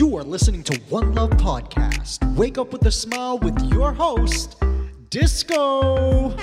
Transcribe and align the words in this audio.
You 0.00 0.16
are 0.16 0.24
listening 0.24 0.62
to 0.62 0.80
One 0.88 1.14
Love 1.14 1.28
Podcast. 1.32 2.24
Wake 2.34 2.56
up 2.56 2.72
with 2.72 2.86
a 2.86 2.90
smile 2.90 3.36
with 3.36 3.60
your 3.70 3.92
host, 3.92 4.56
Disco. 5.10 6.34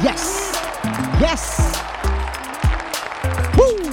Yes. 0.00 0.52
Yes. 1.18 1.82
Woo. 3.58 3.92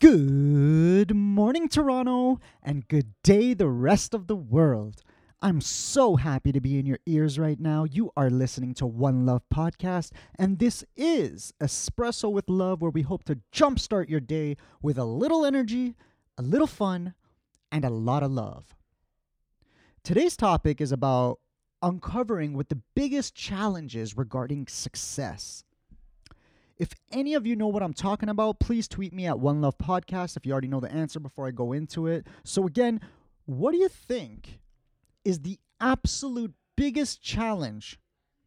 Good 0.00 1.14
morning, 1.14 1.68
Toronto, 1.68 2.40
and 2.62 2.88
good 2.88 3.12
day, 3.22 3.52
the 3.52 3.68
rest 3.68 4.14
of 4.14 4.26
the 4.26 4.36
world. 4.36 5.02
I'm 5.42 5.60
so 5.60 6.16
happy 6.16 6.50
to 6.52 6.62
be 6.62 6.78
in 6.78 6.86
your 6.86 6.98
ears 7.04 7.38
right 7.38 7.60
now. 7.60 7.84
You 7.84 8.10
are 8.16 8.30
listening 8.30 8.72
to 8.74 8.86
One 8.86 9.26
Love 9.26 9.42
Podcast, 9.54 10.12
and 10.38 10.58
this 10.58 10.82
is 10.96 11.52
Espresso 11.60 12.32
with 12.32 12.48
Love, 12.48 12.80
where 12.80 12.90
we 12.90 13.02
hope 13.02 13.22
to 13.24 13.40
jumpstart 13.52 14.08
your 14.08 14.20
day 14.20 14.56
with 14.80 14.96
a 14.96 15.04
little 15.04 15.44
energy, 15.44 15.94
a 16.38 16.42
little 16.42 16.66
fun, 16.66 17.12
and 17.70 17.84
a 17.84 17.90
lot 17.90 18.22
of 18.22 18.30
love. 18.30 18.74
Today's 20.02 20.38
topic 20.38 20.80
is 20.80 20.90
about 20.90 21.38
uncovering 21.82 22.54
what 22.54 22.70
the 22.70 22.80
biggest 22.94 23.34
challenges 23.34 24.16
regarding 24.16 24.66
success. 24.68 25.64
If 26.78 26.92
any 27.12 27.34
of 27.34 27.46
you 27.46 27.56
know 27.56 27.68
what 27.68 27.82
I'm 27.82 27.94
talking 27.94 28.30
about, 28.30 28.58
please 28.58 28.88
tweet 28.88 29.12
me 29.12 29.26
at 29.26 29.38
One 29.38 29.60
Love 29.60 29.76
Podcast 29.76 30.38
if 30.38 30.46
you 30.46 30.52
already 30.52 30.68
know 30.68 30.80
the 30.80 30.90
answer 30.92 31.20
before 31.20 31.46
I 31.46 31.50
go 31.50 31.74
into 31.74 32.06
it. 32.06 32.26
So, 32.42 32.66
again, 32.66 33.02
what 33.44 33.72
do 33.72 33.78
you 33.78 33.88
think 33.88 34.60
is 35.26 35.40
the 35.40 35.58
absolute 35.80 36.54
biggest 36.76 37.20
challenge 37.20 37.98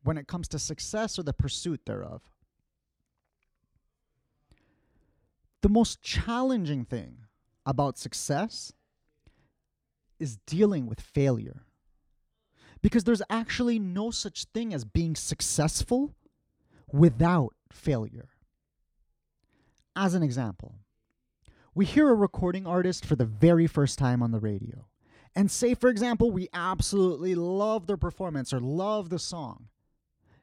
when 0.02 0.18
it 0.18 0.28
comes 0.28 0.48
to 0.48 0.58
success 0.58 1.20
or 1.20 1.24
the 1.24 1.34
pursuit 1.34 1.82
thereof? 1.86 2.22
The 5.62 5.68
most 5.68 6.02
challenging 6.02 6.86
thing 6.86 7.26
about 7.66 7.98
success 7.98 8.72
is 10.20 10.38
dealing 10.48 10.88
with 10.88 11.02
failure. 11.02 11.66
Because 12.82 13.04
there's 13.04 13.22
actually 13.30 13.78
no 13.78 14.10
such 14.10 14.46
thing 14.46 14.74
as 14.74 14.86
being 14.86 15.18
successful 15.18 16.16
without 16.94 17.56
failure. 17.74 18.30
As 19.98 20.14
an 20.14 20.24
example, 20.24 20.76
we 21.76 21.84
hear 21.84 22.10
a 22.10 22.16
recording 22.16 22.66
artist 22.66 23.06
for 23.06 23.18
the 23.18 23.26
very 23.26 23.68
first 23.68 24.00
time 24.00 24.24
on 24.24 24.32
the 24.32 24.40
radio. 24.40 24.89
And 25.36 25.50
say, 25.50 25.74
for 25.74 25.90
example, 25.90 26.32
we 26.32 26.50
absolutely 26.54 27.36
love 27.36 27.88
their 27.88 27.98
performance 27.98 28.52
or 28.52 28.60
love 28.60 29.10
the 29.10 29.20
song. 29.20 29.68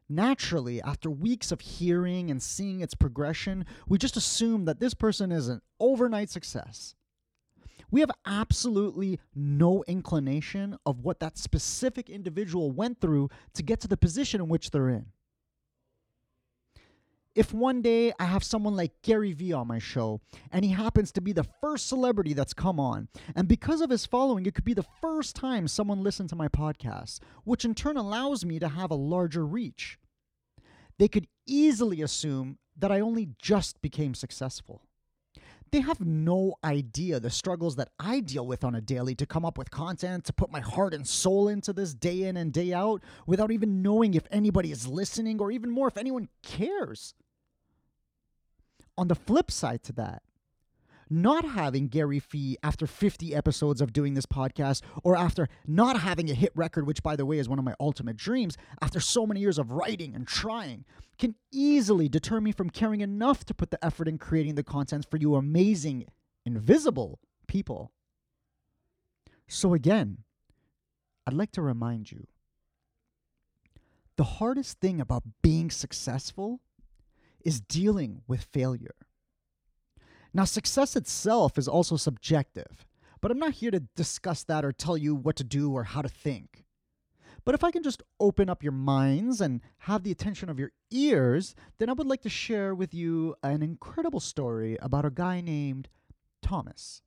Naturally, 0.09 0.81
after 0.81 1.11
weeks 1.11 1.51
of 1.51 1.61
hearing 1.61 2.31
and 2.31 2.41
seeing 2.41 2.81
its 2.81 2.95
progression, 2.95 3.67
we 3.89 3.99
just 3.99 4.17
assume 4.17 4.65
that 4.67 4.79
this 4.79 4.95
person 4.95 5.33
is 5.33 5.49
an 5.49 5.61
overnight 5.81 6.31
success 6.31 6.95
we 7.91 8.01
have 8.01 8.11
absolutely 8.27 9.21
no 9.35 9.85
inclination 9.87 10.77
of 10.85 11.01
what 11.01 11.21
that 11.21 11.39
specific 11.39 12.11
individual 12.11 12.71
went 12.71 13.01
through 13.01 13.31
to 13.55 13.63
get 13.63 13.81
to 13.81 13.89
the 13.89 13.97
position 13.97 14.41
in 14.41 14.49
which 14.49 14.71
they're 14.71 14.89
in. 14.89 15.07
If 17.37 17.53
one 17.53 17.83
day 17.83 18.15
I 18.19 18.25
have 18.25 18.43
someone 18.43 18.77
like 18.77 19.03
Gary 19.03 19.33
Vee 19.33 19.53
on 19.53 19.69
my 19.69 19.79
show 19.79 20.23
and 20.51 20.65
he 20.65 20.71
happens 20.71 21.13
to 21.13 21.21
be 21.21 21.33
the 21.33 21.45
first 21.61 21.87
celebrity 21.87 22.33
that's 22.33 22.55
come 22.55 22.81
on, 22.81 23.09
and 23.35 23.47
because 23.47 23.83
of 23.83 23.91
his 23.91 24.07
following, 24.07 24.47
it 24.47 24.55
could 24.55 24.65
be 24.65 24.73
the 24.73 24.87
first 25.03 25.37
time 25.37 25.69
someone 25.69 26.03
listened 26.03 26.31
to 26.31 26.35
my 26.35 26.49
podcast, 26.49 27.21
which 27.45 27.67
in 27.67 27.75
turn 27.75 27.99
allows 27.99 28.47
me 28.47 28.59
to 28.59 28.69
have 28.69 28.91
a 28.91 28.95
larger 28.95 29.45
reach, 29.45 29.99
they 30.99 31.09
could 31.09 31.29
easily 31.47 32.01
assume 32.01 32.57
that 32.75 32.91
I 32.91 33.01
only 33.01 33.29
just 33.39 33.83
became 33.83 34.15
successful 34.15 34.81
they 35.73 35.81
have 35.81 36.01
no 36.01 36.55
idea 36.65 37.19
the 37.19 37.29
struggles 37.29 37.77
that 37.77 37.91
I 37.99 38.21
deal 38.21 38.47
with 38.47 38.65
on 38.65 38.75
a 38.75 38.81
daily 38.81 39.15
to 39.17 39.27
come 39.27 39.45
up 39.45 39.59
with 39.59 39.71
content, 39.71 40.25
to 40.25 40.33
put 40.33 40.51
my 40.51 40.61
heart 40.61 40.95
and 40.95 41.07
soul 41.07 41.49
into 41.49 41.73
this 41.73 41.93
day 41.93 42.23
in 42.23 42.37
and 42.37 42.53
day 42.53 42.73
out 42.73 43.03
without 43.27 43.51
even 43.51 43.83
knowing 43.83 44.15
if 44.15 44.27
anybody 44.31 44.71
is 44.71 44.87
listening 44.87 45.41
or 45.41 45.51
even 45.51 45.71
more 45.71 45.89
if 45.89 45.97
anyone 45.97 46.29
cares. 46.43 47.15
On 48.99 49.09
the 49.09 49.15
flip 49.15 49.51
side 49.51 49.83
to 49.85 49.93
that, 49.95 50.23
not 51.09 51.45
having 51.45 51.89
Gary 51.89 52.19
Vee 52.19 52.57
after 52.63 52.87
50 52.87 53.35
episodes 53.35 53.81
of 53.81 53.93
doing 53.93 54.15
this 54.15 54.27
podcast, 54.27 54.83
or 55.05 55.17
after 55.17 55.49
not 55.67 56.01
having 56.01 56.31
a 56.31 56.35
hit 56.35 56.53
record, 56.55 56.87
which, 56.87 57.03
by 57.03 57.15
the 57.15 57.27
way, 57.27 57.39
is 57.39 57.49
one 57.49 57.59
of 57.59 57.65
my 57.65 57.75
ultimate 57.79 58.17
dreams, 58.17 58.57
after 58.83 58.99
so 58.99 59.27
many 59.27 59.41
years 59.41 59.59
of 59.59 59.71
writing 59.71 60.15
and 60.15 60.27
trying, 60.27 60.85
can 61.19 61.35
easily 61.53 62.09
deter 62.09 62.41
me 62.41 62.53
from 62.53 62.71
caring 62.71 63.01
enough 63.01 63.45
to 63.45 63.55
put 63.55 63.71
the 63.71 63.85
effort 63.85 64.09
in 64.09 64.19
creating 64.19 64.57
the 64.57 64.65
content 64.65 65.07
for 65.09 65.17
you 65.17 65.37
amazing, 65.37 66.07
invisible 66.45 67.21
people. 67.47 67.93
So, 69.47 69.75
again, 69.75 70.19
I'd 71.27 71.35
like 71.35 71.53
to 71.53 71.63
remind 71.63 72.11
you 72.11 72.27
the 74.17 74.25
hardest 74.25 74.81
thing 74.81 75.01
about 75.01 75.23
being 75.43 75.71
successful 75.71 76.61
is 77.47 77.61
dealing 77.61 78.23
with 78.27 78.43
failure. 78.43 78.97
Now, 80.35 80.45
success 80.45 80.97
itself 80.97 81.57
is 81.57 81.69
also 81.69 81.97
subjective, 81.97 82.85
but 83.21 83.31
I'm 83.31 83.39
not 83.39 83.53
here 83.53 83.71
to 83.71 83.85
discuss 83.95 84.43
that 84.45 84.65
or 84.65 84.73
tell 84.73 84.99
you 84.99 85.15
what 85.15 85.37
to 85.37 85.45
do 85.45 85.73
or 85.73 85.85
how 85.85 86.03
to 86.03 86.09
think. 86.09 86.65
But 87.45 87.55
if 87.55 87.63
I 87.63 87.71
can 87.71 87.85
just 87.85 88.03
open 88.19 88.51
up 88.51 88.65
your 88.65 88.73
minds 88.73 89.41
and 89.41 89.61
have 89.79 90.03
the 90.03 90.11
attention 90.11 90.51
of 90.51 90.59
your 90.59 90.73
ears, 90.91 91.55
then 91.79 91.89
I 91.89 91.93
would 91.93 92.09
like 92.09 92.23
to 92.23 92.29
share 92.29 92.75
with 92.75 92.93
you 92.93 93.37
an 93.45 93.63
incredible 93.63 94.19
story 94.19 94.77
about 94.83 95.05
a 95.05 95.11
guy 95.11 95.41
named 95.41 95.89
Thomas. 96.43 97.01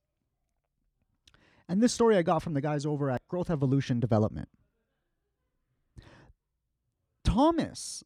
And 1.67 1.81
this 1.81 1.93
story 1.93 2.15
I 2.15 2.21
got 2.21 2.43
from 2.43 2.53
the 2.53 2.61
guys 2.61 2.85
over 2.85 3.11
at 3.11 3.27
Growth 3.27 3.49
Evolution 3.49 3.99
Development. 3.99 4.47
Thomas, 7.25 8.05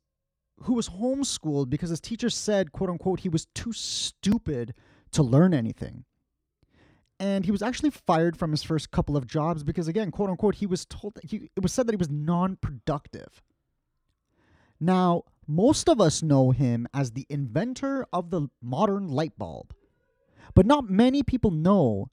who 0.63 0.73
was 0.73 0.89
homeschooled 0.89 1.69
because 1.69 1.89
his 1.89 1.99
teacher 1.99 2.29
said, 2.29 2.71
quote 2.71 2.89
unquote, 2.89 3.21
he 3.21 3.29
was 3.29 3.47
too 3.53 3.73
stupid 3.73 4.73
to 5.11 5.23
learn 5.23 5.53
anything. 5.53 6.05
And 7.19 7.45
he 7.45 7.51
was 7.51 7.61
actually 7.61 7.91
fired 7.91 8.37
from 8.37 8.51
his 8.51 8.63
first 8.63 8.91
couple 8.91 9.15
of 9.15 9.27
jobs 9.27 9.63
because, 9.63 9.87
again, 9.87 10.11
quote 10.11 10.29
unquote, 10.29 10.55
he 10.55 10.65
was 10.65 10.85
told 10.85 11.15
that 11.15 11.25
he, 11.25 11.49
it 11.55 11.61
was 11.61 11.71
said 11.71 11.87
that 11.87 11.93
he 11.93 11.97
was 11.97 12.09
non 12.09 12.57
productive. 12.57 13.41
Now, 14.79 15.23
most 15.47 15.87
of 15.87 16.01
us 16.01 16.23
know 16.23 16.51
him 16.51 16.87
as 16.93 17.11
the 17.11 17.25
inventor 17.29 18.05
of 18.11 18.31
the 18.31 18.47
modern 18.61 19.07
light 19.07 19.37
bulb, 19.37 19.73
but 20.55 20.65
not 20.65 20.89
many 20.89 21.23
people 21.23 21.51
know 21.51 22.09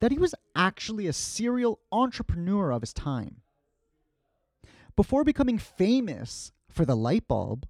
that 0.00 0.10
he 0.10 0.18
was 0.18 0.34
actually 0.56 1.06
a 1.06 1.12
serial 1.12 1.80
entrepreneur 1.92 2.70
of 2.70 2.82
his 2.82 2.92
time. 2.92 3.42
Before 4.96 5.24
becoming 5.24 5.58
famous 5.58 6.52
for 6.70 6.84
the 6.84 6.96
light 6.96 7.28
bulb, 7.28 7.66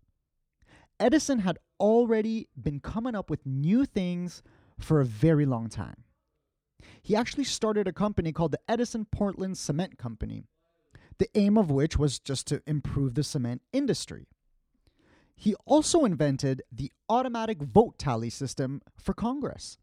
Edison 1.00 1.40
had 1.40 1.58
already 1.80 2.48
been 2.60 2.80
coming 2.80 3.14
up 3.14 3.30
with 3.30 3.44
new 3.44 3.84
things 3.84 4.42
for 4.78 5.00
a 5.00 5.04
very 5.04 5.46
long 5.46 5.68
time. 5.68 6.04
He 7.02 7.16
actually 7.16 7.44
started 7.44 7.86
a 7.88 7.92
company 7.92 8.32
called 8.32 8.52
the 8.52 8.60
Edison 8.68 9.06
Portland 9.06 9.58
Cement 9.58 9.98
Company, 9.98 10.44
the 11.18 11.28
aim 11.34 11.56
of 11.56 11.70
which 11.70 11.98
was 11.98 12.18
just 12.18 12.46
to 12.48 12.62
improve 12.66 13.14
the 13.14 13.22
cement 13.22 13.62
industry. 13.72 14.26
He 15.36 15.54
also 15.66 16.04
invented 16.04 16.62
the 16.70 16.92
automatic 17.08 17.60
vote 17.60 17.98
tally 17.98 18.30
system 18.30 18.82
for 18.96 19.14
Congress. 19.14 19.78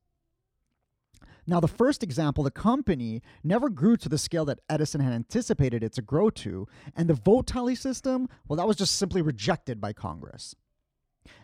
Now, 1.47 1.59
the 1.59 1.67
first 1.67 2.03
example, 2.03 2.43
the 2.43 2.51
company 2.51 3.21
never 3.43 3.69
grew 3.69 3.97
to 3.97 4.09
the 4.09 4.17
scale 4.17 4.45
that 4.45 4.59
Edison 4.69 5.01
had 5.01 5.11
anticipated 5.11 5.83
it 5.83 5.93
to 5.93 6.01
grow 6.01 6.29
to, 6.29 6.67
and 6.95 7.09
the 7.09 7.13
vote 7.13 7.47
tally 7.47 7.75
system, 7.75 8.29
well, 8.47 8.57
that 8.57 8.67
was 8.67 8.77
just 8.77 8.95
simply 8.95 9.21
rejected 9.21 9.81
by 9.81 9.91
Congress. 9.91 10.55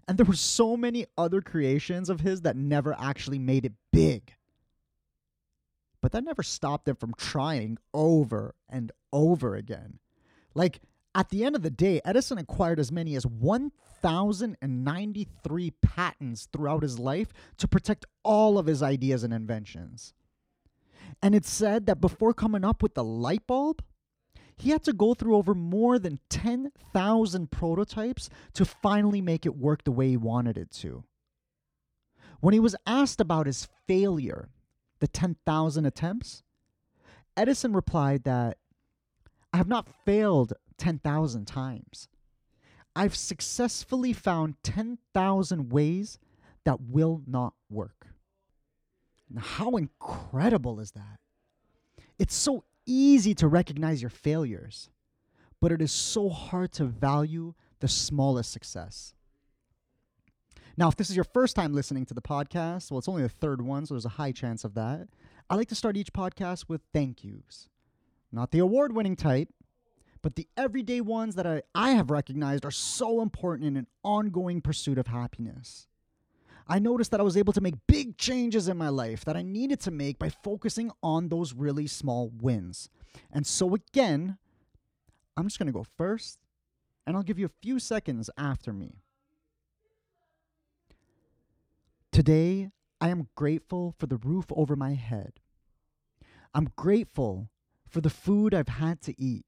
And 0.08 0.18
there 0.18 0.26
were 0.26 0.34
so 0.34 0.78
many 0.78 1.06
other 1.18 1.42
creations 1.42 2.10
of 2.10 2.22
his 2.22 2.42
that 2.42 2.56
never 2.56 2.96
actually 2.98 3.40
made 3.40 3.66
it 3.66 3.74
big. 3.92 4.34
But 6.02 6.14
that 6.14 6.24
never 6.24 6.44
stopped 6.44 6.88
him 6.88 6.96
from 6.96 7.14
trying 7.18 7.78
over 7.94 8.56
and 8.70 8.94
over 9.12 9.56
again. 9.56 10.00
Like, 10.54 10.80
at 11.14 11.28
the 11.30 11.44
end 11.44 11.56
of 11.56 11.64
the 11.64 11.72
day, 11.72 12.00
Edison 12.06 12.38
acquired 12.38 12.80
as 12.80 12.92
many 12.92 13.16
as 13.16 13.26
1,093 13.26 15.72
patents 15.82 16.48
throughout 16.54 16.84
his 16.84 17.00
life 17.00 17.34
to 17.58 17.68
protect 17.68 18.06
all 18.24 18.60
of 18.60 18.68
his 18.68 18.84
ideas 18.84 19.24
and 19.24 19.34
inventions. 19.34 20.14
And 21.22 21.34
it's 21.34 21.50
said 21.50 21.88
that 21.88 22.00
before 22.00 22.36
coming 22.36 22.64
up 22.64 22.84
with 22.84 22.94
the 22.94 23.04
light 23.04 23.48
bulb, 23.48 23.82
he 24.58 24.72
had 24.72 24.84
to 24.84 24.94
go 24.94 25.14
through 25.14 25.36
over 25.36 25.54
more 25.54 26.00
than 26.00 26.20
10,000 26.30 27.52
prototypes 27.52 28.30
to 28.54 28.66
finally 28.66 29.22
make 29.22 29.46
it 29.46 29.56
work 29.56 29.84
the 29.84 29.92
way 29.92 30.10
he 30.10 30.18
wanted 30.18 30.58
it 30.58 30.72
to. 30.72 31.04
When 32.40 32.54
he 32.54 32.60
was 32.60 32.76
asked 32.86 33.22
about 33.22 33.46
his 33.46 33.68
failure, 33.88 34.50
the 35.00 35.08
10,000 35.08 35.86
attempts, 35.86 36.44
Edison 37.36 37.74
replied 37.74 38.24
that 38.24 38.58
I 39.54 39.58
have 39.58 39.68
not 39.68 39.88
failed 40.06 40.54
10,000 40.78 41.46
times. 41.46 42.08
I've 42.96 43.16
successfully 43.16 44.12
found 44.12 44.56
10,000 44.64 45.72
ways 45.72 46.18
that 46.64 46.82
will 46.82 47.22
not 47.28 47.54
work. 47.70 48.08
Now, 49.30 49.42
how 49.42 49.76
incredible 49.78 50.80
is 50.80 50.92
that? 50.92 51.20
It's 52.18 52.36
so 52.36 52.64
easy 52.88 53.36
to 53.36 53.48
recognize 53.48 54.02
your 54.02 54.10
failures, 54.10 54.90
but 55.62 55.72
it 55.72 55.82
is 55.82 55.92
so 55.92 56.30
hard 56.30 56.72
to 56.74 56.86
value 56.86 57.54
the 57.80 57.88
smallest 57.88 58.52
success. 58.52 59.14
Now, 60.78 60.88
if 60.88 60.96
this 60.96 61.10
is 61.10 61.16
your 61.16 61.26
first 61.26 61.56
time 61.56 61.74
listening 61.74 62.06
to 62.06 62.14
the 62.14 62.22
podcast, 62.22 62.92
well, 62.92 63.00
it's 63.00 63.10
only 63.10 63.24
the 63.24 63.30
third 63.30 63.62
one, 63.62 63.86
so 63.86 63.96
there's 63.96 64.06
a 64.06 64.10
high 64.10 64.32
chance 64.32 64.64
of 64.64 64.76
that. 64.76 65.08
I 65.50 65.56
like 65.56 65.70
to 65.70 65.76
start 65.76 65.98
each 65.98 66.14
podcast 66.14 66.66
with 66.68 66.82
thank 66.94 67.24
yous. 67.24 67.70
Not 68.32 68.52
the 68.52 68.60
award 68.60 68.94
winning 68.94 69.16
type, 69.16 69.50
but 70.22 70.36
the 70.36 70.48
everyday 70.56 71.02
ones 71.02 71.36
that 71.36 71.48
I, 71.48 71.64
I 71.74 71.92
have 71.92 72.12
recognized 72.12 72.66
are 72.66 72.72
so 72.72 73.22
important 73.22 73.68
in 73.68 73.78
an 73.78 73.88
ongoing 74.04 74.62
pursuit 74.62 74.98
of 74.98 75.08
happiness. 75.08 75.88
I 76.70 76.80
noticed 76.80 77.12
that 77.12 77.20
I 77.20 77.24
was 77.24 77.38
able 77.38 77.54
to 77.54 77.62
make 77.62 77.76
big 77.88 78.18
changes 78.18 78.68
in 78.68 78.78
my 78.78 78.90
life 78.90 79.24
that 79.26 79.38
I 79.38 79.42
needed 79.42 79.80
to 79.82 79.92
make 79.92 80.20
by 80.20 80.30
focusing 80.30 80.92
on 81.02 81.30
those 81.30 81.54
really 81.54 81.88
small 81.88 82.30
wins. 82.42 82.90
And 83.32 83.48
so, 83.48 83.74
again, 83.74 84.38
I'm 85.38 85.46
just 85.46 85.60
going 85.60 85.68
to 85.68 85.74
go 85.74 85.86
first, 85.98 86.40
and 87.06 87.16
I'll 87.16 87.24
give 87.24 87.40
you 87.40 87.46
a 87.46 87.62
few 87.62 87.80
seconds 87.80 88.30
after 88.38 88.74
me. 88.74 88.96
Today, 92.12 92.72
I 93.00 93.10
am 93.10 93.30
grateful 93.36 93.94
for 93.98 94.08
the 94.08 94.18
roof 94.18 94.46
over 94.50 94.76
my 94.76 94.94
head. 94.94 95.34
I'm 96.54 96.72
grateful 96.76 97.50
for 97.88 98.02
the 98.02 98.10
food 98.10 98.54
I've 98.54 98.68
had 98.68 99.02
to 99.04 99.14
eat. 99.22 99.46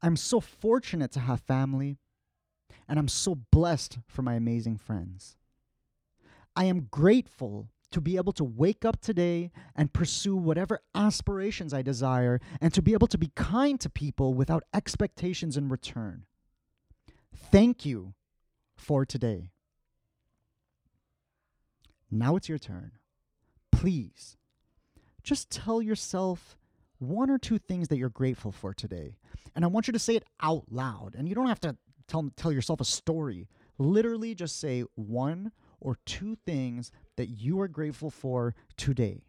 I'm 0.00 0.16
so 0.16 0.40
fortunate 0.40 1.10
to 1.12 1.20
have 1.20 1.40
family, 1.40 1.98
and 2.88 2.98
I'm 2.98 3.08
so 3.08 3.34
blessed 3.34 3.98
for 4.06 4.22
my 4.22 4.34
amazing 4.34 4.78
friends. 4.78 5.36
I 6.56 6.64
am 6.64 6.88
grateful 6.90 7.68
to 7.92 8.00
be 8.00 8.16
able 8.16 8.32
to 8.32 8.44
wake 8.44 8.84
up 8.84 9.00
today 9.00 9.52
and 9.76 9.92
pursue 9.92 10.36
whatever 10.36 10.80
aspirations 10.94 11.72
I 11.72 11.82
desire, 11.82 12.40
and 12.60 12.74
to 12.74 12.82
be 12.82 12.94
able 12.94 13.06
to 13.08 13.18
be 13.18 13.30
kind 13.36 13.78
to 13.80 13.88
people 13.88 14.34
without 14.34 14.64
expectations 14.74 15.56
in 15.56 15.68
return. 15.68 16.24
Thank 17.34 17.86
you 17.86 18.14
for 18.74 19.04
today. 19.04 19.50
Now 22.10 22.36
it's 22.36 22.48
your 22.48 22.58
turn. 22.58 22.92
Please, 23.70 24.36
just 25.22 25.50
tell 25.50 25.80
yourself 25.80 26.56
one 26.98 27.30
or 27.30 27.38
two 27.38 27.58
things 27.58 27.88
that 27.88 27.98
you're 27.98 28.08
grateful 28.08 28.52
for 28.52 28.72
today. 28.72 29.16
And 29.54 29.64
I 29.64 29.68
want 29.68 29.86
you 29.86 29.92
to 29.92 29.98
say 29.98 30.16
it 30.16 30.24
out 30.40 30.64
loud. 30.70 31.14
And 31.16 31.28
you 31.28 31.34
don't 31.34 31.48
have 31.48 31.60
to 31.60 31.76
tell, 32.08 32.30
tell 32.36 32.52
yourself 32.52 32.80
a 32.80 32.84
story. 32.84 33.48
Literally, 33.78 34.34
just 34.34 34.58
say 34.60 34.84
one 34.94 35.52
or 35.80 35.98
two 36.06 36.36
things 36.46 36.90
that 37.16 37.26
you 37.26 37.60
are 37.60 37.68
grateful 37.68 38.10
for 38.10 38.54
today. 38.76 39.24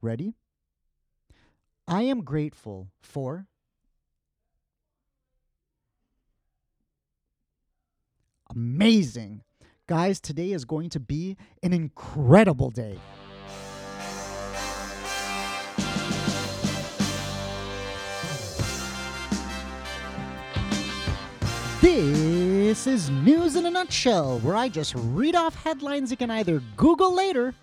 Ready? 0.00 0.34
I 1.88 2.02
am 2.02 2.22
grateful 2.22 2.88
for. 3.00 3.46
Amazing. 8.50 9.42
Guys, 9.86 10.20
today 10.20 10.52
is 10.52 10.64
going 10.64 10.90
to 10.90 11.00
be 11.00 11.36
an 11.62 11.72
incredible 11.72 12.70
day. 12.70 12.98
This 21.80 22.45
is 22.66 23.10
News 23.10 23.54
in 23.54 23.64
a 23.64 23.70
Nutshell, 23.70 24.40
where 24.40 24.56
I 24.56 24.68
just 24.68 24.92
read 24.96 25.36
off 25.36 25.54
headlines 25.54 26.10
you 26.10 26.16
can 26.16 26.32
either 26.32 26.60
Google 26.76 27.14
later 27.14 27.54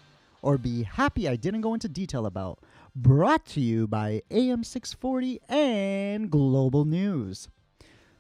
or 0.42 0.58
be 0.58 0.84
happy 0.84 1.28
I 1.28 1.36
didn't 1.36 1.60
go 1.60 1.74
into 1.74 1.90
detail 1.90 2.26
about. 2.26 2.60
Brought 2.96 3.46
to 3.48 3.60
you 3.60 3.86
by 3.86 4.22
AM640 4.32 5.40
and 5.50 6.32
Global 6.32 6.86
News. 6.86 7.50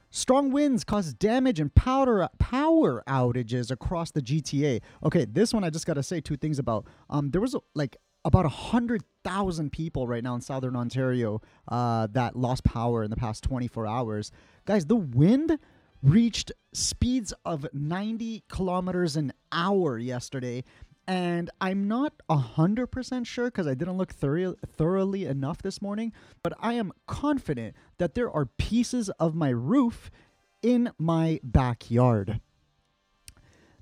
Strong 0.09 0.51
winds 0.51 0.83
cause 0.83 1.13
damage 1.13 1.57
and 1.61 1.73
powder, 1.73 2.27
power 2.37 3.01
outages 3.07 3.71
across 3.71 4.11
the 4.11 4.21
GTA. 4.21 4.81
Okay, 5.05 5.23
this 5.23 5.53
one 5.53 5.63
I 5.63 5.69
just 5.69 5.85
got 5.85 5.93
to 5.93 6.03
say 6.03 6.19
two 6.19 6.35
things 6.35 6.59
about. 6.59 6.85
Um, 7.09 7.31
there 7.31 7.39
was 7.39 7.55
like 7.75 7.95
about 8.25 8.43
100,000 8.43 9.71
people 9.71 10.05
right 10.05 10.21
now 10.21 10.35
in 10.35 10.41
southern 10.41 10.75
Ontario 10.75 11.41
uh, 11.69 12.07
that 12.11 12.35
lost 12.35 12.65
power 12.65 13.03
in 13.03 13.09
the 13.09 13.15
past 13.15 13.41
24 13.45 13.87
hours. 13.87 14.31
Guys, 14.65 14.85
the 14.85 14.97
wind 14.97 15.57
reached 16.03 16.51
speeds 16.73 17.33
of 17.45 17.65
90 17.73 18.43
kilometers 18.49 19.15
an 19.15 19.33
hour 19.51 19.97
yesterday. 19.97 20.63
And 21.07 21.49
I'm 21.59 21.87
not 21.87 22.13
100% 22.29 23.25
sure 23.25 23.45
because 23.45 23.67
I 23.67 23.73
didn't 23.73 23.97
look 23.97 24.13
thorough, 24.13 24.55
thoroughly 24.65 25.25
enough 25.25 25.61
this 25.61 25.81
morning, 25.81 26.13
but 26.43 26.53
I 26.59 26.73
am 26.73 26.93
confident 27.07 27.75
that 27.97 28.13
there 28.13 28.31
are 28.31 28.45
pieces 28.45 29.09
of 29.19 29.35
my 29.35 29.49
roof 29.49 30.11
in 30.61 30.91
my 30.97 31.39
backyard. 31.43 32.39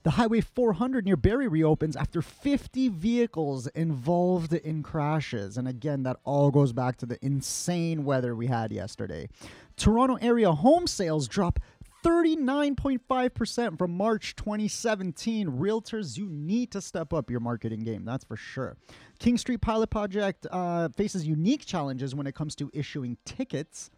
The 0.03 0.11
Highway 0.11 0.41
400 0.41 1.05
near 1.05 1.15
Barrie 1.15 1.47
reopens 1.47 1.95
after 1.95 2.23
50 2.23 2.89
vehicles 2.89 3.67
involved 3.67 4.51
in 4.51 4.81
crashes. 4.81 5.57
And 5.57 5.67
again, 5.67 6.01
that 6.03 6.17
all 6.23 6.49
goes 6.49 6.73
back 6.73 6.97
to 6.97 7.05
the 7.05 7.23
insane 7.23 8.03
weather 8.03 8.35
we 8.35 8.47
had 8.47 8.71
yesterday. 8.71 9.29
Toronto 9.75 10.17
area 10.19 10.53
home 10.53 10.87
sales 10.87 11.27
drop 11.27 11.59
39.5% 12.03 13.77
from 13.77 13.95
March 13.95 14.35
2017. 14.35 15.47
Realtors, 15.47 16.17
you 16.17 16.27
need 16.29 16.71
to 16.71 16.81
step 16.81 17.13
up 17.13 17.29
your 17.29 17.39
marketing 17.39 17.81
game, 17.81 18.05
that's 18.05 18.25
for 18.25 18.35
sure. 18.35 18.77
King 19.19 19.37
Street 19.37 19.61
Pilot 19.61 19.89
Project 19.89 20.47
uh, 20.51 20.89
faces 20.89 21.25
unique 21.25 21.65
challenges 21.65 22.15
when 22.15 22.27
it 22.27 22.35
comes 22.35 22.55
to 22.55 22.71
issuing 22.73 23.17
tickets. 23.25 23.91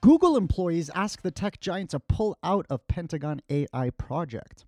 Google 0.00 0.36
employees 0.36 0.90
ask 0.94 1.22
the 1.22 1.30
tech 1.30 1.60
giant 1.60 1.90
to 1.90 2.00
pull 2.00 2.36
out 2.42 2.66
of 2.68 2.86
Pentagon 2.88 3.40
AI 3.48 3.90
project. 3.90 4.66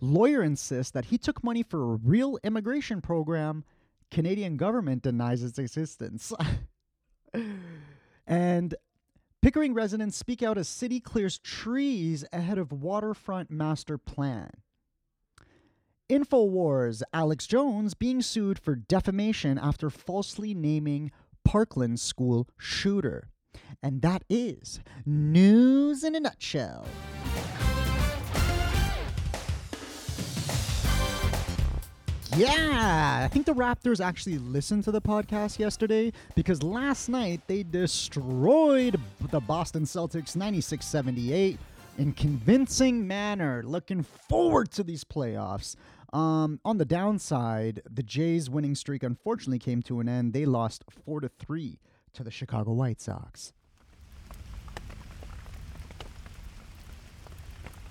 Lawyer 0.00 0.42
insists 0.42 0.90
that 0.90 1.06
he 1.06 1.18
took 1.18 1.42
money 1.44 1.62
for 1.62 1.82
a 1.82 1.96
real 1.96 2.38
immigration 2.42 3.00
program. 3.00 3.64
Canadian 4.10 4.56
government 4.56 5.02
denies 5.02 5.42
its 5.42 5.58
existence. 5.58 6.32
and 8.26 8.74
Pickering 9.46 9.74
residents 9.74 10.16
speak 10.16 10.42
out 10.42 10.58
as 10.58 10.66
city 10.66 10.98
clears 10.98 11.38
trees 11.38 12.24
ahead 12.32 12.58
of 12.58 12.72
waterfront 12.72 13.48
master 13.48 13.96
plan. 13.96 14.50
InfoWars 16.10 17.04
Alex 17.12 17.46
Jones 17.46 17.94
being 17.94 18.22
sued 18.22 18.58
for 18.58 18.74
defamation 18.74 19.56
after 19.56 19.88
falsely 19.88 20.52
naming 20.52 21.12
Parkland 21.44 22.00
school 22.00 22.48
shooter. 22.58 23.28
And 23.80 24.02
that 24.02 24.24
is 24.28 24.80
news 25.06 26.02
in 26.02 26.16
a 26.16 26.20
nutshell. 26.20 26.84
Yeah, 32.36 33.20
I 33.24 33.28
think 33.28 33.46
the 33.46 33.54
Raptors 33.54 34.04
actually 34.04 34.36
listened 34.36 34.84
to 34.84 34.90
the 34.90 35.00
podcast 35.00 35.58
yesterday 35.58 36.12
because 36.34 36.62
last 36.62 37.08
night 37.08 37.40
they 37.46 37.62
destroyed 37.62 39.00
the 39.30 39.40
Boston 39.40 39.84
Celtics 39.84 40.36
96 40.36 40.84
78 40.84 41.58
in 41.96 42.12
convincing 42.12 43.06
manner. 43.06 43.62
Looking 43.64 44.02
forward 44.02 44.70
to 44.72 44.82
these 44.82 45.02
playoffs. 45.02 45.76
Um, 46.12 46.60
on 46.62 46.76
the 46.76 46.84
downside, 46.84 47.80
the 47.90 48.02
Jays' 48.02 48.50
winning 48.50 48.74
streak 48.74 49.02
unfortunately 49.02 49.58
came 49.58 49.80
to 49.84 50.00
an 50.00 50.08
end. 50.08 50.34
They 50.34 50.44
lost 50.44 50.84
4 51.06 51.20
to 51.20 51.30
3 51.30 51.78
to 52.12 52.22
the 52.22 52.30
Chicago 52.30 52.72
White 52.72 53.00
Sox. 53.00 53.54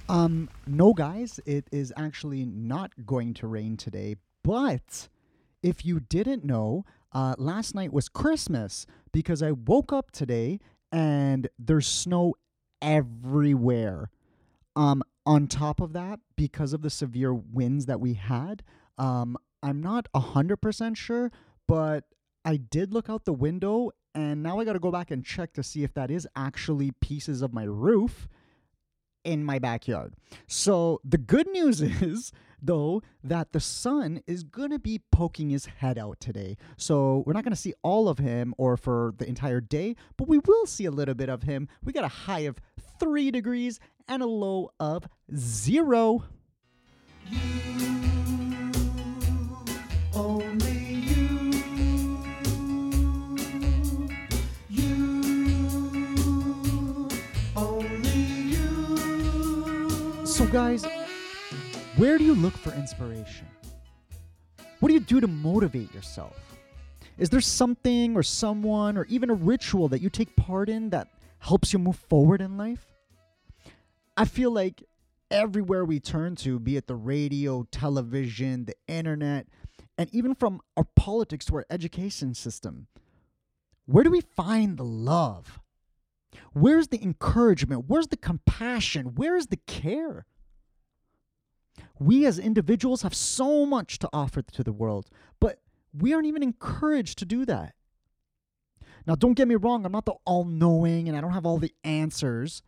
Um, 0.08 0.50
no, 0.68 0.94
guys, 0.94 1.40
it 1.46 1.68
is 1.72 1.92
actually 1.98 2.46
not 2.46 2.92
going 3.06 3.34
to 3.36 3.48
rain 3.48 3.76
today, 3.76 4.18
but 4.44 5.10
if 5.64 5.84
you 5.84 6.00
didn't 6.00 6.44
know, 6.44 6.86
uh, 7.12 7.34
last 7.40 7.74
night 7.74 7.92
was 7.92 8.08
Christmas 8.08 8.86
because 9.12 9.42
I 9.42 9.52
woke 9.52 9.92
up 9.92 10.12
today 10.12 10.60
and 10.92 11.48
there's 11.58 11.88
snow 11.88 12.36
everywhere. 12.82 14.12
Um, 14.76 15.02
on 15.26 15.48
top 15.48 15.82
of 15.82 15.94
that, 15.94 16.20
because 16.36 16.74
of 16.74 16.84
the 16.84 16.92
severe 16.92 17.34
winds 17.34 17.88
that 17.88 18.00
we 18.00 18.14
had, 18.14 18.62
um, 19.00 19.38
I'm 19.64 19.82
not 19.82 20.08
100% 20.14 20.96
sure, 20.96 21.32
but 21.68 22.04
I 22.44 22.58
did 22.58 22.94
look 22.94 23.10
out 23.10 23.26
the 23.26 23.34
window 23.34 23.90
and 24.14 24.44
now 24.44 24.60
I 24.60 24.66
got 24.66 24.74
to 24.74 24.80
go 24.80 24.92
back 24.92 25.10
and 25.10 25.26
check 25.26 25.54
to 25.54 25.64
see 25.64 25.84
if 25.84 25.96
that 25.96 26.12
is 26.12 26.28
actually 26.36 26.92
pieces 26.92 27.42
of 27.42 27.54
my 27.54 27.64
roof 27.64 28.28
in 29.26 29.44
my 29.44 29.60
backyard. 29.60 30.16
So 30.48 31.02
the 31.04 31.18
good 31.18 31.48
news 31.48 31.82
is 31.82 32.32
though 32.62 33.02
that 33.24 33.52
the 33.52 33.60
sun 33.60 34.22
is 34.28 34.44
going 34.44 34.72
to 34.72 34.80
be 34.80 35.02
poking 35.12 35.50
his 35.50 35.66
head 35.66 35.98
out 35.98 36.20
today. 36.20 36.58
So 36.78 37.24
we're 37.26 37.34
not 37.34 37.44
going 37.44 37.54
to 37.54 37.60
see 37.60 37.74
all 37.84 38.10
of 38.10 38.18
him 38.18 38.54
or 38.58 38.78
for 38.78 39.14
the 39.18 39.28
entire 39.28 39.62
day, 39.62 39.96
but 40.18 40.28
we 40.28 40.40
will 40.40 40.66
see 40.66 40.86
a 40.86 40.92
little 40.92 41.16
bit 41.16 41.30
of 41.30 41.44
him. 41.44 41.68
We 41.84 41.94
got 41.94 42.04
a 42.04 42.10
high 42.10 42.42
of 42.42 42.58
3 43.00 43.32
degrees 43.32 43.80
and 44.08 44.24
a 44.24 44.28
low 44.28 44.72
of 44.80 45.08
0. 45.36 46.24
Guys, 60.56 60.86
where 61.98 62.18
do 62.18 62.24
you 62.24 62.34
look 62.34 62.54
for 62.54 62.72
inspiration? 62.76 63.46
What 64.80 64.88
do 64.88 64.94
you 64.94 65.02
do 65.02 65.20
to 65.20 65.28
motivate 65.28 65.94
yourself? 65.94 66.56
Is 67.18 67.30
there 67.30 67.42
something 67.42 68.16
or 68.16 68.24
someone 68.24 68.98
or 68.98 69.04
even 69.10 69.30
a 69.30 69.34
ritual 69.34 69.90
that 69.90 70.02
you 70.02 70.10
take 70.10 70.34
part 70.38 70.70
in 70.70 70.92
that 70.92 71.10
helps 71.40 71.74
you 71.74 71.80
move 71.80 71.98
forward 71.98 72.40
in 72.40 72.56
life? 72.56 72.86
I 74.16 74.24
feel 74.24 74.50
like 74.50 74.82
everywhere 75.30 75.84
we 75.84 76.00
turn 76.00 76.38
to, 76.38 76.58
be 76.58 76.78
it 76.78 76.88
the 76.88 76.96
radio, 76.96 77.64
television, 77.70 78.64
the 78.64 78.76
internet, 78.88 79.48
and 79.98 80.10
even 80.14 80.36
from 80.36 80.62
our 80.78 80.88
politics 80.96 81.44
to 81.48 81.56
our 81.56 81.66
education 81.70 82.34
system, 82.34 82.88
where 83.88 84.06
do 84.06 84.10
we 84.10 84.22
find 84.22 84.78
the 84.78 84.86
love? 84.86 85.60
Where's 86.54 86.88
the 86.88 87.04
encouragement? 87.04 87.90
Where's 87.90 88.08
the 88.08 88.16
compassion? 88.16 89.16
Where's 89.16 89.48
the 89.48 89.58
care? 89.58 90.26
We 92.00 92.26
as 92.26 92.40
individuals 92.40 93.02
have 93.04 93.14
so 93.14 93.66
much 93.66 94.00
to 94.00 94.10
offer 94.12 94.42
to 94.42 94.64
the 94.64 94.74
world, 94.74 95.10
but 95.40 95.62
we 95.94 96.14
aren't 96.14 96.28
even 96.28 96.44
encouraged 96.44 97.20
to 97.20 97.26
do 97.26 97.46
that. 97.46 97.74
Now, 99.08 99.16
don't 99.16 99.34
get 99.34 99.48
me 99.48 99.56
wrong, 99.56 99.86
I'm 99.86 99.92
not 99.92 100.06
the 100.06 100.16
all 100.26 100.46
knowing 100.46 101.08
and 101.08 101.18
I 101.18 101.22
don't 101.22 101.34
have 101.34 101.46
all 101.46 101.58
the 101.58 101.74
answers, 101.84 102.64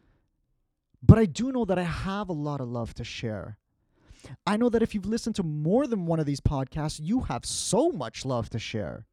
but 1.01 1.17
I 1.17 1.25
do 1.25 1.51
know 1.51 1.65
that 1.65 1.79
I 1.79 1.83
have 1.83 2.29
a 2.29 2.33
lot 2.33 2.61
of 2.61 2.69
love 2.69 2.93
to 2.95 3.03
share. 3.03 3.57
I 4.45 4.57
know 4.57 4.69
that 4.69 4.81
if 4.81 4.93
you've 4.93 5.05
listened 5.05 5.35
to 5.35 5.43
more 5.43 5.87
than 5.87 6.05
one 6.05 6.19
of 6.19 6.25
these 6.25 6.41
podcasts, 6.41 6.99
you 7.01 7.21
have 7.21 7.45
so 7.45 7.91
much 7.91 8.25
love 8.25 8.49
to 8.51 8.59
share. 8.59 9.05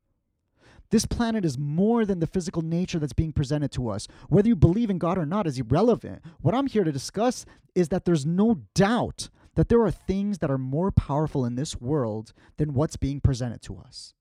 This 0.90 1.06
planet 1.06 1.44
is 1.44 1.58
more 1.58 2.04
than 2.04 2.20
the 2.20 2.26
physical 2.26 2.62
nature 2.62 2.98
that's 2.98 3.12
being 3.12 3.32
presented 3.32 3.72
to 3.72 3.88
us. 3.88 4.06
Whether 4.28 4.48
you 4.48 4.56
believe 4.56 4.90
in 4.90 4.98
God 4.98 5.18
or 5.18 5.26
not 5.26 5.46
is 5.46 5.58
irrelevant. 5.58 6.22
What 6.40 6.54
I'm 6.54 6.66
here 6.66 6.84
to 6.84 6.92
discuss 6.92 7.44
is 7.74 7.88
that 7.88 8.04
there's 8.04 8.26
no 8.26 8.60
doubt 8.74 9.28
that 9.54 9.68
there 9.68 9.82
are 9.82 9.90
things 9.90 10.38
that 10.38 10.50
are 10.50 10.58
more 10.58 10.90
powerful 10.90 11.44
in 11.44 11.54
this 11.54 11.80
world 11.80 12.32
than 12.56 12.74
what's 12.74 12.96
being 12.96 13.20
presented 13.20 13.62
to 13.62 13.76
us. 13.76 14.14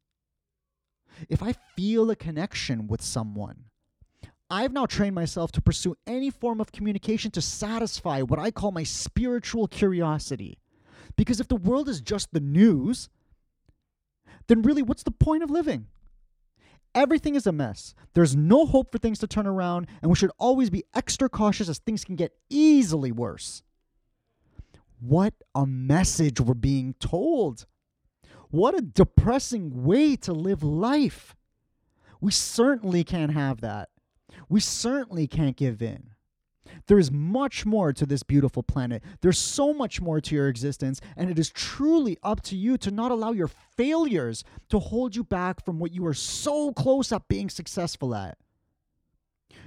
If 1.29 1.43
I 1.43 1.53
feel 1.75 2.09
a 2.09 2.15
connection 2.15 2.87
with 2.87 3.01
someone, 3.01 3.65
I've 4.49 4.73
now 4.73 4.85
trained 4.85 5.15
myself 5.15 5.51
to 5.53 5.61
pursue 5.61 5.95
any 6.05 6.29
form 6.29 6.61
of 6.61 6.71
communication 6.71 7.31
to 7.31 7.41
satisfy 7.41 8.21
what 8.21 8.39
I 8.39 8.51
call 8.51 8.71
my 8.71 8.83
spiritual 8.83 9.67
curiosity. 9.67 10.59
Because 11.15 11.39
if 11.39 11.47
the 11.47 11.55
world 11.55 11.89
is 11.89 12.01
just 12.01 12.33
the 12.33 12.39
news, 12.39 13.09
then 14.47 14.61
really, 14.61 14.83
what's 14.83 15.03
the 15.03 15.11
point 15.11 15.43
of 15.43 15.49
living? 15.49 15.87
Everything 16.95 17.35
is 17.35 17.47
a 17.47 17.51
mess. 17.51 17.95
There's 18.13 18.35
no 18.35 18.65
hope 18.65 18.91
for 18.91 18.99
things 18.99 19.17
to 19.19 19.27
turn 19.27 19.47
around, 19.47 19.87
and 20.01 20.11
we 20.11 20.15
should 20.15 20.31
always 20.37 20.69
be 20.69 20.83
extra 20.93 21.29
cautious 21.29 21.69
as 21.69 21.79
things 21.79 22.03
can 22.03 22.15
get 22.15 22.33
easily 22.49 23.11
worse. 23.11 23.63
What 25.05 25.33
a 25.53 25.65
message 25.65 26.39
we're 26.39 26.53
being 26.53 26.93
told. 26.98 27.65
What 28.51 28.74
a 28.74 28.81
depressing 28.81 29.83
way 29.83 30.15
to 30.15 30.31
live 30.31 30.63
life. 30.63 31.36
We 32.22 32.31
certainly 32.31 33.03
can't 33.03 33.33
have 33.33 33.60
that. 33.60 33.89
We 34.48 34.62
certainly 34.62 35.27
can't 35.27 35.57
give 35.57 35.81
in. 35.81 36.12
There 36.88 36.98
is 36.98 37.12
much 37.12 37.65
more 37.65 37.91
to 37.91 38.05
this 38.05 38.24
beautiful 38.24 38.63
planet. 38.63 39.03
There's 39.19 39.38
so 39.38 39.74
much 39.74 40.00
more 40.00 40.22
to 40.22 40.36
your 40.36 40.48
existence, 40.48 41.01
and 41.17 41.29
it 41.29 41.38
is 41.38 41.50
truly 41.50 42.17
up 42.24 42.41
to 42.43 42.55
you 42.55 42.77
to 42.77 42.89
not 42.89 43.12
allow 43.12 43.33
your 43.33 43.50
failures 43.50 44.45
to 44.69 44.79
hold 44.79 45.17
you 45.17 45.25
back 45.25 45.65
from 45.65 45.79
what 45.79 45.91
you 45.91 46.05
are 46.05 46.13
so 46.13 46.72
close 46.72 47.12
at 47.12 47.27
being 47.27 47.50
successful 47.50 48.15
at. 48.15 48.38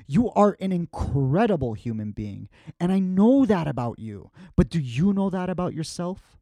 You 0.06 0.30
are 0.32 0.56
an 0.60 0.72
incredible 0.72 1.74
human 1.74 2.12
being. 2.12 2.48
And 2.78 2.92
I 2.92 2.98
know 2.98 3.44
that 3.46 3.66
about 3.66 3.98
you. 3.98 4.30
But 4.56 4.68
do 4.68 4.80
you 4.80 5.12
know 5.12 5.30
that 5.30 5.50
about 5.50 5.74
yourself? 5.74 6.36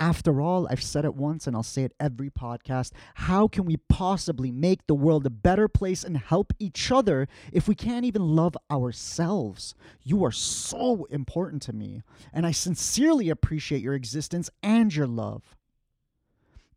After 0.00 0.40
all, 0.40 0.66
I've 0.68 0.82
said 0.82 1.04
it 1.04 1.14
once 1.14 1.46
and 1.46 1.54
I'll 1.54 1.62
say 1.62 1.84
it 1.84 1.94
every 2.00 2.30
podcast. 2.30 2.92
How 3.14 3.46
can 3.46 3.64
we 3.64 3.76
possibly 3.76 4.50
make 4.50 4.86
the 4.86 4.94
world 4.94 5.26
a 5.26 5.30
better 5.30 5.68
place 5.68 6.02
and 6.02 6.16
help 6.16 6.52
each 6.58 6.90
other 6.90 7.28
if 7.52 7.68
we 7.68 7.74
can't 7.74 8.04
even 8.04 8.22
love 8.22 8.56
ourselves? 8.70 9.74
You 10.02 10.24
are 10.24 10.32
so 10.32 11.04
important 11.10 11.62
to 11.62 11.72
me, 11.72 12.02
and 12.32 12.46
I 12.46 12.50
sincerely 12.50 13.28
appreciate 13.28 13.82
your 13.82 13.94
existence 13.94 14.50
and 14.62 14.94
your 14.94 15.06
love. 15.06 15.56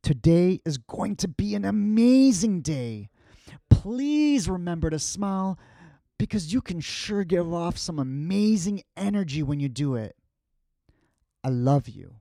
Today 0.03 0.61
is 0.63 0.77
going 0.77 1.15
to 1.17 1.27
be 1.27 1.55
an 1.55 1.65
amazing 1.65 2.61
day 2.61 3.09
please 3.77 4.49
remember 4.49 4.89
to 4.89 4.97
smile 4.97 5.59
because 6.17 6.51
you 6.51 6.61
can 6.61 6.79
sure 6.79 7.23
give 7.23 7.53
off 7.53 7.77
some 7.77 7.99
amazing 7.99 8.81
energy 8.95 9.43
when 9.43 9.59
you 9.59 9.69
do 9.69 9.93
it. 9.95 10.15
I 11.43 11.49
love 11.49 11.87
you. 11.87 12.15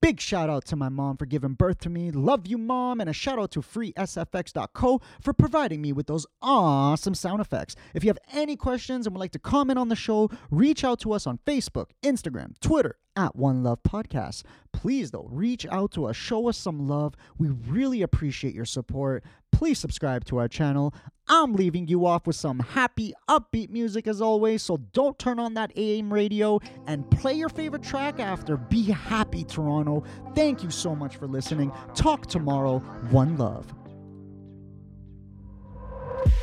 Big 0.00 0.20
shout 0.20 0.50
out 0.50 0.64
to 0.66 0.76
my 0.76 0.88
mom 0.88 1.16
for 1.16 1.24
giving 1.26 1.52
birth 1.54 1.78
to 1.78 1.90
me. 1.90 2.10
Love 2.10 2.46
you, 2.46 2.58
mom. 2.58 3.00
And 3.00 3.08
a 3.08 3.12
shout 3.12 3.38
out 3.38 3.50
to 3.52 3.60
freesfx.co 3.60 5.00
for 5.20 5.32
providing 5.32 5.80
me 5.80 5.92
with 5.92 6.06
those 6.06 6.26
awesome 6.42 7.14
sound 7.14 7.40
effects. 7.40 7.74
If 7.94 8.02
you 8.04 8.08
have 8.08 8.18
any 8.32 8.56
questions 8.56 9.06
and 9.06 9.14
would 9.14 9.20
like 9.20 9.32
to 9.32 9.38
comment 9.38 9.78
on 9.78 9.88
the 9.88 9.96
show, 9.96 10.30
reach 10.50 10.84
out 10.84 11.00
to 11.00 11.12
us 11.12 11.26
on 11.26 11.38
Facebook, 11.46 11.90
Instagram, 12.02 12.58
Twitter, 12.60 12.96
at 13.16 13.36
One 13.36 13.62
Love 13.62 13.82
Podcast. 13.82 14.42
Please, 14.72 15.10
though, 15.10 15.28
reach 15.30 15.66
out 15.70 15.92
to 15.92 16.06
us, 16.06 16.16
show 16.16 16.48
us 16.48 16.58
some 16.58 16.86
love. 16.88 17.14
We 17.38 17.48
really 17.48 18.02
appreciate 18.02 18.54
your 18.54 18.64
support. 18.64 19.24
Please 19.54 19.78
subscribe 19.78 20.24
to 20.24 20.38
our 20.38 20.48
channel. 20.48 20.92
I'm 21.28 21.52
leaving 21.52 21.86
you 21.86 22.06
off 22.06 22.26
with 22.26 22.34
some 22.34 22.58
happy, 22.58 23.14
upbeat 23.28 23.70
music 23.70 24.08
as 24.08 24.20
always, 24.20 24.64
so 24.64 24.78
don't 24.92 25.16
turn 25.16 25.38
on 25.38 25.54
that 25.54 25.70
AM 25.76 26.12
radio 26.12 26.58
and 26.88 27.08
play 27.12 27.34
your 27.34 27.48
favorite 27.48 27.84
track 27.84 28.18
after. 28.18 28.56
Be 28.56 28.82
happy, 28.82 29.44
Toronto. 29.44 30.02
Thank 30.34 30.64
you 30.64 30.70
so 30.70 30.96
much 30.96 31.16
for 31.16 31.28
listening. 31.28 31.70
Talk 31.94 32.26
tomorrow. 32.26 32.80
One 33.10 33.36
love. 33.36 33.72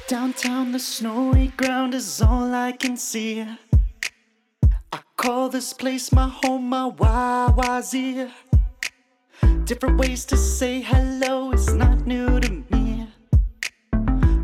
Downtown, 0.07 0.71
the 0.71 0.79
snowy 0.79 1.49
ground 1.57 1.93
is 1.93 2.21
all 2.21 2.55
I 2.55 2.71
can 2.71 2.95
see. 2.95 3.45
I 4.93 4.99
call 5.17 5.49
this 5.49 5.73
place 5.73 6.13
my 6.13 6.29
home, 6.29 6.69
my 6.69 6.89
YYZ. 6.89 8.31
Different 9.65 9.97
ways 9.99 10.23
to 10.25 10.37
say 10.37 10.79
hello 10.79 11.51
is 11.51 11.73
not 11.73 12.07
new 12.07 12.39
to 12.39 12.51
me. 12.51 12.60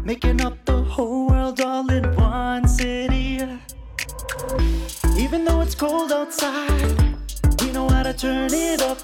Making 0.08 0.40
up 0.40 0.64
the 0.64 0.84
whole 0.84 1.28
world 1.28 1.60
all 1.60 1.92
in 1.92 2.16
one 2.16 2.66
city. 2.66 3.42
Even 5.18 5.44
though 5.44 5.60
it's 5.60 5.76
cold 5.76 6.14
outside, 6.14 6.96
we 7.60 7.74
know 7.74 7.90
how 7.90 8.04
to 8.04 8.14
turn 8.14 8.54
it 8.54 8.82
up. 8.82 9.00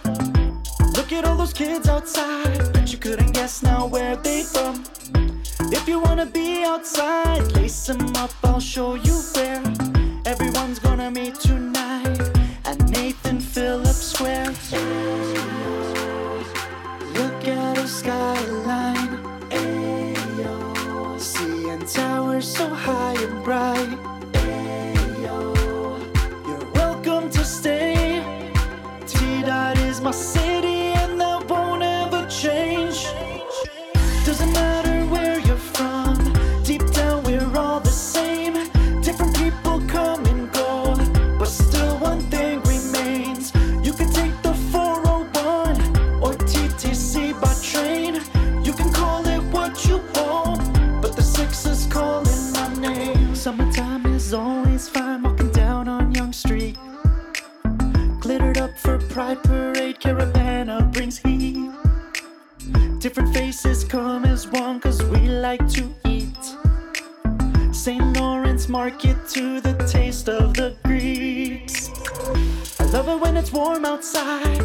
Look 0.96 1.12
at 1.12 1.26
all 1.26 1.36
those 1.36 1.52
kids 1.52 1.90
outside, 1.90 2.72
but 2.72 2.90
you 2.90 2.98
couldn't 2.98 3.34
guess 3.34 3.62
now 3.62 3.86
where 3.86 4.16
they 4.16 4.44
from. 4.44 4.86
If 5.74 5.90
you 5.90 6.00
wanna 6.00 6.26
be 6.26 6.64
outside, 6.64 7.52
lace 7.52 7.86
them 7.88 8.16
up, 8.16 8.32
I'll 8.42 8.62
show 8.62 8.96
you 8.96 9.22
where. 9.36 9.62
St. 69.04 69.16
Lawrence 69.16 69.34
to 69.34 69.62
the 69.62 69.74
taste 69.86 70.30
of 70.30 70.54
the 70.54 70.76
Greeks. 70.84 71.90
I 72.80 72.86
love 72.86 73.10
it 73.10 73.20
when 73.20 73.36
it's 73.36 73.52
warm 73.52 73.86
outside. 73.86 74.64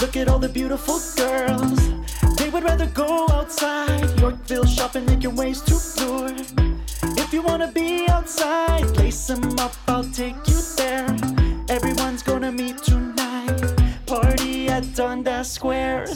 Look 0.00 0.16
at 0.16 0.28
all 0.28 0.38
the 0.38 0.48
beautiful 0.48 1.00
girls. 1.16 1.80
They 2.36 2.48
would 2.50 2.62
rather 2.62 2.86
go 2.86 3.26
outside. 3.30 4.20
Yorkville 4.20 4.66
shopping, 4.66 5.06
making 5.06 5.34
ways 5.34 5.60
to 5.62 5.74
lure. 6.00 6.36
If 7.16 7.32
you 7.32 7.42
wanna 7.42 7.72
be 7.72 8.08
outside, 8.08 8.96
lace 8.96 9.30
'em 9.30 9.58
up, 9.58 9.74
I'll 9.88 10.10
take 10.22 10.36
you 10.46 10.60
there. 10.76 11.08
Everyone's 11.68 12.22
gonna 12.22 12.52
meet 12.52 12.78
tonight. 12.82 13.60
Party 14.06 14.68
at 14.68 14.84
Dundas 14.94 15.50
Square. 15.50 16.06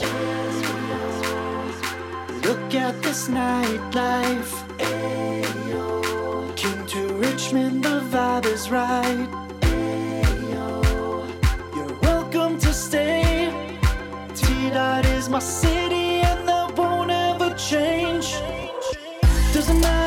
Look 2.45 2.75
at 2.75 3.01
this 3.03 3.27
nightlife. 3.27 5.20
Richmond, 7.51 7.83
the 7.83 7.99
vibe 7.99 8.45
is 8.45 8.71
right. 8.71 9.27
You're 11.75 11.93
welcome 12.01 12.57
to 12.57 12.73
stay. 12.73 13.51
T 14.33 14.69
Dot 14.69 15.05
is 15.07 15.27
my 15.27 15.39
city, 15.39 16.21
and 16.21 16.47
that 16.47 16.77
won't 16.77 17.11
ever 17.11 17.53
change. 17.55 18.35
Doesn't 19.53 19.81
matter 19.81 20.00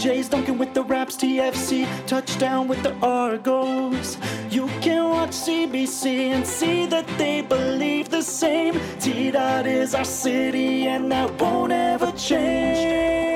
Jays, 0.00 0.30
dunking 0.30 0.56
with 0.56 0.72
the 0.72 0.82
Raps, 0.82 1.14
TFC, 1.14 1.86
touchdown 2.06 2.68
with 2.68 2.82
the 2.82 2.94
Argos. 3.02 4.16
You 4.48 4.66
can 4.80 5.10
watch 5.10 5.32
CBC 5.32 6.30
and 6.30 6.46
see 6.46 6.86
that 6.86 7.06
they 7.18 7.42
believe 7.42 8.08
the 8.08 8.22
same. 8.22 8.80
T 8.98 9.30
Dot 9.30 9.66
is 9.66 9.94
our 9.94 10.06
city, 10.06 10.86
and 10.86 11.12
that 11.12 11.38
won't 11.38 11.72
ever 11.72 12.12
change. 12.12 13.29